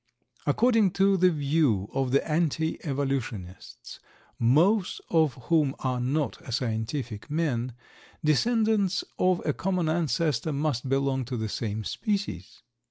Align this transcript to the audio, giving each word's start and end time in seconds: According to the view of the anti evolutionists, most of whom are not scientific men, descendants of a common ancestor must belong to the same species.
According 0.47 0.93
to 0.93 1.15
the 1.15 1.29
view 1.29 1.87
of 1.93 2.09
the 2.09 2.27
anti 2.27 2.83
evolutionists, 2.83 3.99
most 4.39 4.99
of 5.11 5.35
whom 5.43 5.75
are 5.77 5.99
not 5.99 6.39
scientific 6.51 7.29
men, 7.29 7.73
descendants 8.25 9.03
of 9.19 9.43
a 9.45 9.53
common 9.53 9.87
ancestor 9.89 10.51
must 10.51 10.89
belong 10.89 11.23
to 11.25 11.37
the 11.37 11.47
same 11.49 11.83
species. 11.83 12.63